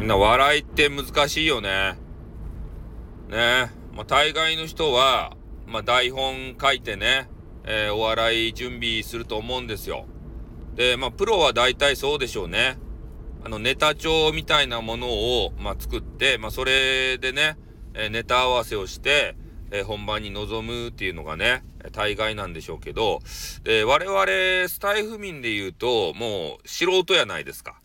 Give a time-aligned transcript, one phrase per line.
[0.00, 1.98] みんな笑いって難しいよね。
[3.28, 3.70] ね。
[3.92, 7.28] まあ、大概の人は、まあ、台本書いてね、
[7.64, 10.06] えー、お笑い準備すると思うんですよ。
[10.74, 12.78] で、まあ、プロは大体そうでしょうね。
[13.44, 17.58] あの、ネタ帳みたいなものを、まあ、作って、まあ、それでね、
[17.92, 19.36] えー、ネタ合わせをして、
[19.70, 21.62] えー、本番に臨むっていうのがね、
[21.92, 23.20] 大概なんでしょうけど、
[23.64, 27.82] で、我々、スタイフ民で言うと、もう、素人やないですか。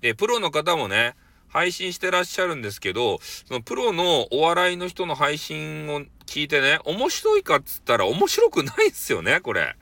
[0.00, 1.14] で、プロの方もね、
[1.54, 9.76] 配信してらっしゃるんですけど、そのプロのお笑いの人の配信を聞いてね、面白いかっつったら面白くないっすよね、これ。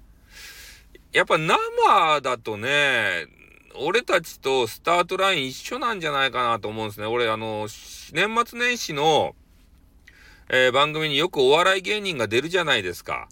[1.15, 3.27] やっぱ生だとね、
[3.75, 7.07] 俺たちとスタートライン一緒なんじゃないかなと思うんですね。
[7.07, 7.67] 俺、あの、
[8.13, 9.35] 年末年始の、
[10.51, 13.31] えー、番組によくお笑い芸人が出るじゃないですか。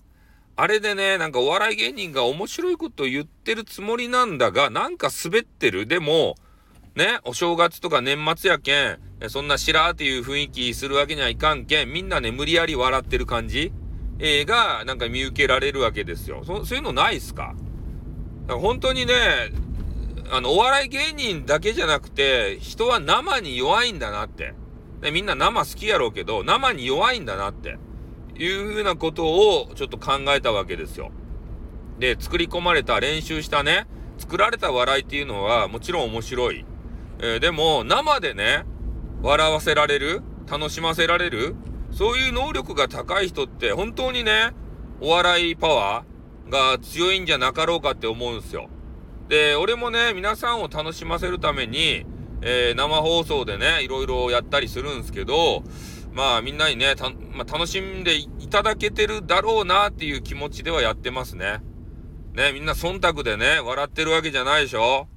[0.57, 5.87] あれでね、なんかお笑い芸人が面白いこと言ってるつもりなんだが、なんか滑ってる。
[5.87, 6.37] でも、
[6.95, 13.73] ね、お正月とか年末やけん、そんなしらーっていう雰囲気するわけにはいかんけん、みんなね、無理やり笑ってる感じ、
[14.19, 16.43] えー、が、なんか見受けられるわけですよ。
[16.45, 17.55] そそういうのないっすか？
[18.49, 19.15] 本当にね、
[20.30, 24.55] あの、お笑い芸人だけじゃなくて、人は生に弱いんだなって。
[25.01, 27.79] でみんな生好きやろうけど、生に弱いんだなって。
[28.37, 31.13] いうふうなことをちょっと考えたわけですよ。
[31.99, 36.65] で、作り込まれた練習したね、作られた笑いっていうのはもちろん面白い。
[37.23, 38.65] えー、でも、生でね、
[39.23, 41.54] 笑わせられる楽しませられる
[41.93, 44.52] そういう能力が高い人って本当にね、
[45.01, 48.68] お笑いパワーが強いんじゃなかろうかって思うんすよ。
[49.29, 52.07] で、俺もね、皆さんを楽しませるために、
[52.43, 55.62] えー、生放送でね、いろいろやったりするんすけど、
[56.12, 61.60] まあみんなにねた、まあ、楽しんでいただけてるだろうなっていう気持ちではやってますね。
[62.34, 65.09] ね、みんな忖度でね、笑ってるわけじゃないでしょ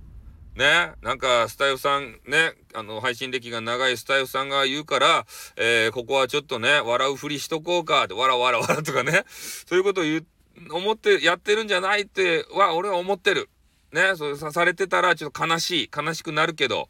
[0.55, 9.23] ね、なんかスタイフさんね、あの、配信歴が長いスタイフさんが言うから、えー、ここはちょっとね、笑うふりしとこうかって、わらわらわらとかね、
[9.65, 10.25] そういうことを言う、
[10.71, 13.49] 思ってやってるんじゃないっては、俺は思ってる。
[13.91, 16.89] ね、そうされてたらちょっと悲しい、悲しくなるけど、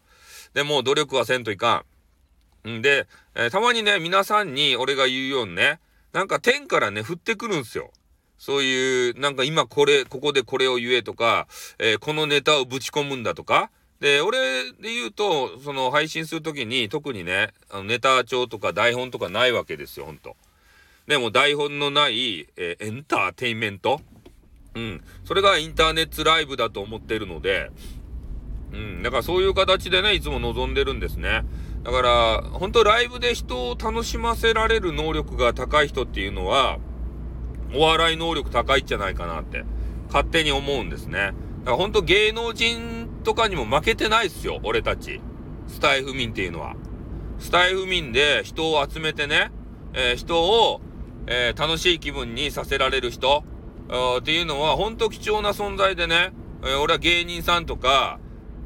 [0.54, 1.86] でも努力はせんといか
[2.66, 2.78] ん。
[2.78, 5.80] んで、えー、たまにね、皆さんに俺が言うようにね、
[6.12, 7.92] なんか天からね、降ってくるんすよ。
[8.44, 11.48] そういう、なんか今これ、ここでこれを言えとか、
[11.80, 13.72] えー、このネタをぶち込むんだとか。
[14.02, 20.36] で、俺で言うと、その配信するときに特にね、あのネタ帳とか台本とかないわけですよ、ほんと。
[21.08, 24.02] でも台本のない、えー、エンターテインメント。
[24.76, 25.02] うん。
[25.24, 27.72] それがインターネットライブだと思ってるので、
[28.74, 29.04] うん。
[29.04, 31.46] だからそういう形でね、いつも望んでるんですね。
[31.86, 36.78] だから、本当ライブで人を楽しませられる能力が高い人っていうのは、
[37.74, 39.64] お笑い能力高いんじゃないかなって、
[40.08, 41.34] 勝手に思うんですね。
[41.60, 45.22] だからほんと芸能人とかにも負けてないっすよ、俺たち。
[45.68, 46.76] スタイフ民っていうのは。
[47.40, 49.52] スタイフ民で人を集めてね、
[49.94, 50.82] えー、人を、
[51.28, 53.44] えー、楽しい気分にさせられる人、
[54.20, 56.32] っていうのは、ほんと貴重な存在でね、
[56.64, 58.20] えー、俺は芸人さんとか、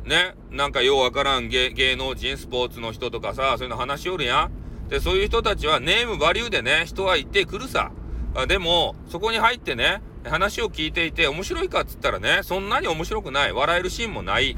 [0.05, 4.89] ね、なんかようわからん芸能人、スポーツの人とかさ、そういうの話しおるやん。
[4.89, 7.91] で、そういう人たちはネームバリューでね、人は行ってくるさ。
[8.37, 13.51] あでも、そこに入ってね、話を聞いていて面白いかっつったらね、そんなに面白くない。
[13.51, 14.55] 笑えるシーンもない。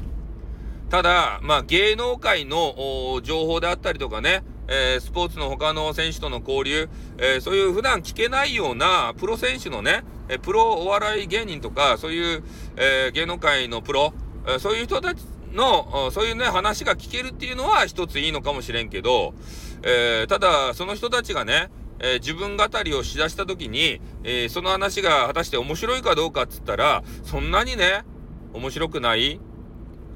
[0.90, 12.44] ただ、まあ、芸能界の情報であったりとかね、えー、スポーツの他の選手との交流、えー、そういう普段聞けないようなプロ選手のね、えプロお笑い芸人とか、そういう、
[12.76, 14.12] えー、芸能界のプロ、
[14.58, 15.24] そういう人たち
[15.54, 19.32] の、そういうね、話が聞けるっていうのは一ついいのかもしれんけど、
[19.82, 21.70] えただ、その人たちがね、
[22.00, 28.04] えー、自分語りをしだした時に、えー、その話が果たして面白いかどうかっつったら、そんなにね、
[28.52, 29.40] 面白くない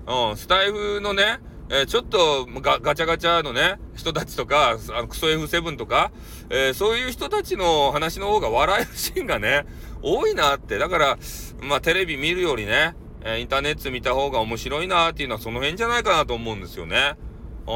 [0.07, 1.39] うん、スタイフのね、
[1.71, 6.13] えー、ちょっとガチャガチャのね、人たちとか、あのクソ F7 とか、
[6.51, 9.65] えー、そういう人たちの話の方が笑えるシーンがね、
[10.03, 10.77] 多いなって。
[10.77, 11.19] だから、
[11.63, 17.17] まあテレビ見るよりね、えー、インターネット見た方が面白いなっていうのはその辺じゃないかなと思うんですよね。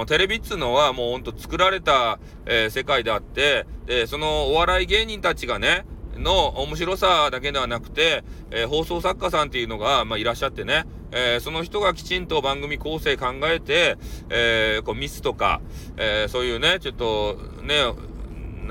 [0.07, 5.85] テレビっつうのはもうほんと作られた、えー、世界であって、で、そのお笑い芸人たちがね、
[6.17, 13.97] の面白さだけではなくて、えー、放送作家さんっていうのが、まあ、いらっしゃってね、えー、その人がきちんと番組構成考えて、
[14.31, 15.61] え、こうミスとか、
[15.97, 17.77] えそういうね、ちょっとね、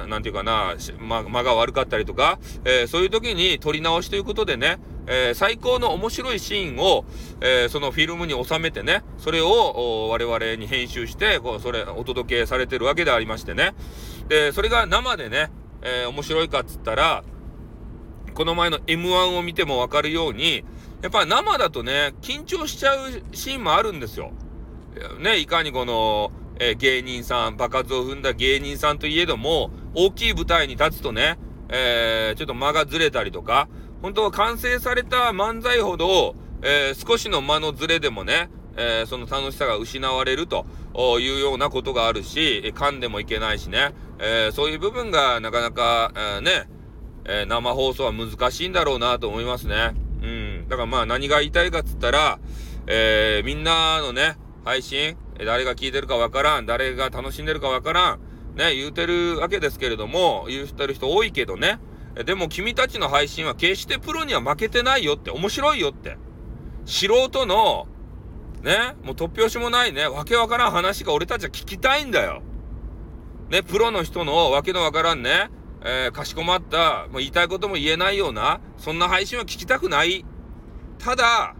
[0.07, 4.77] なんていうかな、ま、間が悪かったりとか、えそういう時に撮り直しということでね、
[5.07, 7.05] えー、最高の面白いシーンを、
[7.41, 13.73] えー、そのフィルムに収めてね、それを我々に編集して、こう、それ、お届けされてるわけでありましてね。
[14.27, 15.49] で、それが生でね、
[15.81, 17.23] えー、面白いかっつったら、
[18.33, 20.63] この前の M1 を見てもわかるように、
[21.01, 24.31] やっぱ生だとね、緊張しちゃうシーンもあるんですよ。
[25.19, 31.37] ね、いかにこの、えー、芸人さん、爆発を踏んだ芸人さんといえども、大きい舞台に立つとね、
[31.69, 33.69] えー、ちょっと間がずれたりとか、
[34.01, 40.65] 本当は完成された漫才ほど、えー、少しの間のずれでもね、えー、その楽しさが失われると
[41.19, 46.69] いうようなことがあるし、噛んでもいけないしね、えー、そういう部分がなかなか、えー、ね、
[47.29, 49.93] え生放送は難しいんだろうなと思いますね。
[50.21, 50.67] うん。
[50.69, 52.39] だからまあ何が言いたいかっつったら、
[52.87, 58.19] えみんなのね、配信、誰が聞いてるかわからん、誰が楽しんでるかわからん、
[58.55, 61.79] ね、言うてるわけですけれども、言うてる人多いけどね、
[62.23, 66.17] でも君たちの配信は決してプロには負けてないよって、面白いよって。
[66.85, 67.87] 素人の、
[68.61, 72.41] ね、もう突拍子もないね、わけわからん話が俺たちは聞きたいんだよ。
[73.49, 75.49] ね、プロの人のわけのわからんね、
[75.81, 80.25] えー、かしこまった、もう言いたいことも言えないような、そんな配信は聞きたくない。
[80.97, 81.55] ただ、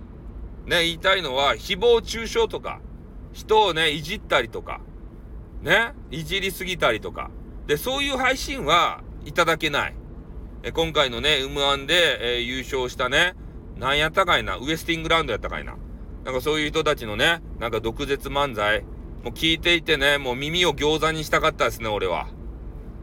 [0.66, 2.82] ね、言いたいのは、誹謗中傷とか、
[3.32, 4.82] 人をね、いじったりとか、
[5.62, 7.30] ね、いじりすぎたりとか。
[7.68, 9.96] で、そういう配信はいただけない。
[10.64, 13.36] え今回のね、M1 で、えー、優勝したね、
[13.78, 15.76] なんやったかいな、ウエスティングラウンドやったかいな。
[16.26, 18.82] なんかそういう人たちのね、なんか毒舌漫才、
[19.24, 22.28] もう聞いていてね、もう耳を餃子にしたかったですね、俺は。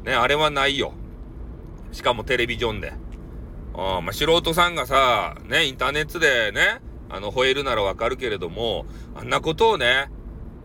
[0.04, 0.92] ね、あれはないよ。
[1.92, 2.92] しかもテレビジョンで。
[3.74, 10.10] あまあ、素人さんがさ、ね、インターネットでね、あの、吠えるならわかるけれども、あんなことをね、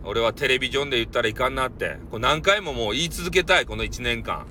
[0.03, 4.47] 俺はテレビジョンで言ったらいかんなって、これ何回ももう言い続けたい、この1年間。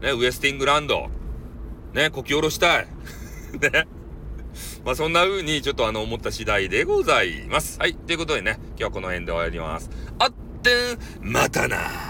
[0.00, 1.10] ね、ウエスティングランド。
[1.94, 2.86] ね、こき下ろしたい。
[3.60, 3.86] ね。
[4.84, 7.78] まあそんな風にちょっとあの思った次第でございます。
[7.78, 7.94] はい。
[7.94, 9.90] ということでね、今日はこの辺で終わります。
[10.18, 10.32] あっ
[10.62, 12.09] てん、またな